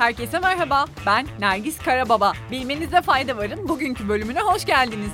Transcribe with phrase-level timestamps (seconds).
[0.00, 2.32] Herkese merhaba, ben Nergis Karababa.
[2.50, 5.10] Bilmenizde fayda varın bugünkü bölümüne hoş geldiniz.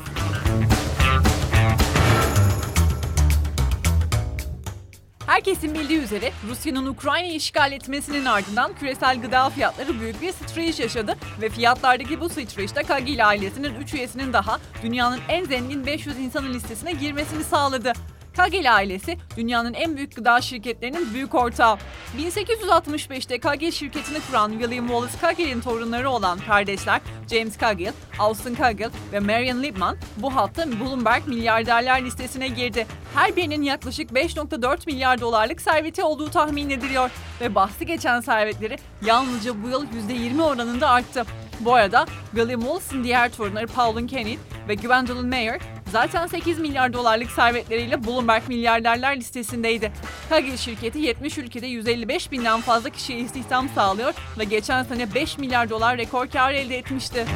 [5.26, 11.16] Herkesin bildiği üzere Rusya'nın Ukrayna'yı işgal etmesinin ardından küresel gıda fiyatları büyük bir sıçrayış yaşadı
[11.40, 16.92] ve fiyatlardaki bu sıçrayışta Kagil ailesinin 3 üyesinin daha dünyanın en zengin 500 insanın listesine
[16.92, 17.92] girmesini sağladı.
[18.36, 21.78] Kagel ailesi dünyanın en büyük gıda şirketlerinin büyük ortağı.
[22.18, 29.20] 1865'te Kagel şirketini kuran William Wallace Kagel'in torunları olan kardeşler James Kagel, Austin Kagel ve
[29.20, 32.86] Marion Lipman bu hafta Bloomberg milyarderler listesine girdi.
[33.14, 37.10] Her birinin yaklaşık 5.4 milyar dolarlık serveti olduğu tahmin ediliyor
[37.40, 41.24] ve bahsi geçen servetleri yalnızca bu yıl %20 oranında arttı.
[41.60, 45.60] Bu arada William Wallace'ın diğer torunları Pauline Kennedy ve Gwendolyn Mayer
[45.92, 49.92] zaten 8 milyar dolarlık servetleriyle Bloomberg milyarderler listesindeydi.
[50.28, 55.70] Kaggle şirketi 70 ülkede 155 binden fazla kişiye istihdam sağlıyor ve geçen sene 5 milyar
[55.70, 57.26] dolar rekor kar elde etmişti.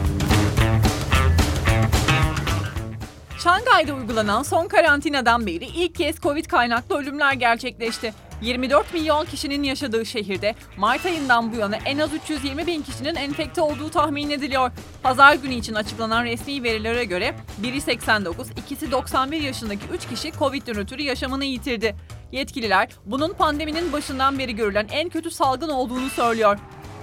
[3.44, 8.14] Şangay'da uygulanan son karantinadan beri ilk kez Covid kaynaklı ölümler gerçekleşti.
[8.42, 13.60] 24 milyon kişinin yaşadığı şehirde Mart ayından bu yana en az 320 bin kişinin enfekte
[13.60, 14.70] olduğu tahmin ediliyor.
[15.02, 20.78] Pazar günü için açıklanan resmi verilere göre biri 89, ikisi 91 yaşındaki 3 kişi Covid'den
[20.78, 21.96] ötürü yaşamını yitirdi.
[22.32, 26.58] Yetkililer bunun pandeminin başından beri görülen en kötü salgın olduğunu söylüyor.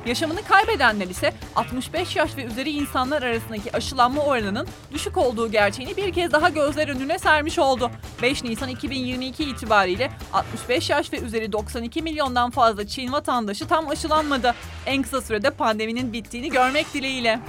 [0.08, 6.14] Yaşamını kaybedenler ise 65 yaş ve üzeri insanlar arasındaki aşılanma oranının düşük olduğu gerçeğini bir
[6.14, 7.91] kez daha gözler önüne sermiş oldu.
[8.22, 14.55] 5 Nisan 2022 itibariyle 65 yaş ve üzeri 92 milyondan fazla Çin vatandaşı tam aşılanmadı.
[14.86, 17.39] En kısa sürede pandeminin bittiğini görmek dileğiyle.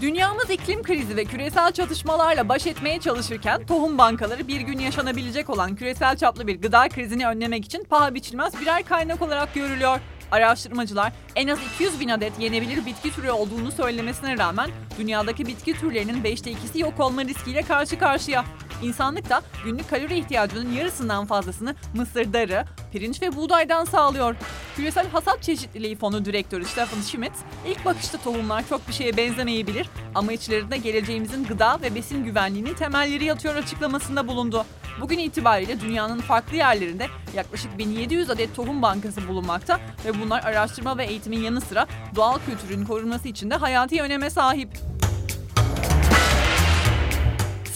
[0.00, 5.76] Dünyamız iklim krizi ve küresel çatışmalarla baş etmeye çalışırken tohum bankaları bir gün yaşanabilecek olan
[5.76, 10.00] küresel çaplı bir gıda krizini önlemek için paha biçilmez birer kaynak olarak görülüyor.
[10.30, 16.22] Araştırmacılar en az 200 bin adet yenebilir bitki türü olduğunu söylemesine rağmen dünyadaki bitki türlerinin
[16.22, 18.44] 5'te 2'si yok olma riskiyle karşı karşıya.
[18.82, 24.36] İnsanlık da günlük kalori ihtiyacının yarısından fazlasını mısır darı, pirinç ve buğdaydan sağlıyor.
[24.76, 27.32] Küresel Hasat Çeşitliliği Fonu Direktörü Stefan Schmidt,
[27.66, 33.24] ilk bakışta tohumlar çok bir şeye benzemeyebilir ama içlerinde geleceğimizin gıda ve besin güvenliğinin temelleri
[33.24, 34.64] yatıyor açıklamasında bulundu.
[35.00, 41.04] Bugün itibariyle dünyanın farklı yerlerinde yaklaşık 1700 adet tohum bankası bulunmakta ve bunlar araştırma ve
[41.04, 44.68] eğitimin yanı sıra doğal kültürün korunması için de hayati öneme sahip.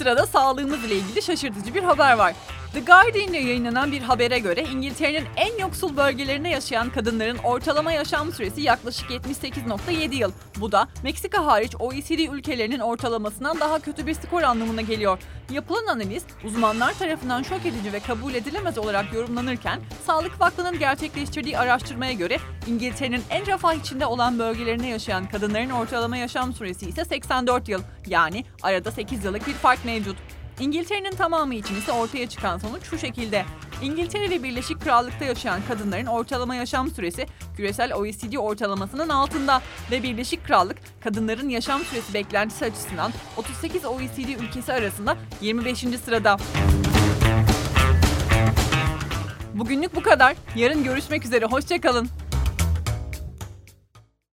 [0.00, 2.34] Sırada sağlığımız ile ilgili şaşırtıcı bir haber var.
[2.72, 8.60] The Guardian'da yayınlanan bir habere göre İngiltere'nin en yoksul bölgelerinde yaşayan kadınların ortalama yaşam süresi
[8.60, 10.32] yaklaşık 78.7 yıl.
[10.60, 15.18] Bu da Meksika hariç OECD ülkelerinin ortalamasından daha kötü bir skor anlamına geliyor.
[15.50, 22.12] Yapılan analiz uzmanlar tarafından şok edici ve kabul edilemez olarak yorumlanırken Sağlık Vakfı'nın gerçekleştirdiği araştırmaya
[22.12, 27.82] göre İngiltere'nin en refah içinde olan bölgelerinde yaşayan kadınların ortalama yaşam süresi ise 84 yıl.
[28.06, 30.16] Yani arada 8 yıllık bir fark mevcut.
[30.60, 33.44] İngiltere'nin tamamı için ise ortaya çıkan sonuç şu şekilde.
[33.82, 37.26] İngiltere ve Birleşik Krallık'ta yaşayan kadınların ortalama yaşam süresi
[37.56, 44.72] küresel OECD ortalamasının altında ve Birleşik Krallık kadınların yaşam süresi beklentisi açısından 38 OECD ülkesi
[44.72, 45.78] arasında 25.
[46.04, 46.36] sırada.
[49.54, 50.36] Bugünlük bu kadar.
[50.56, 51.44] Yarın görüşmek üzere.
[51.44, 52.08] Hoşçakalın.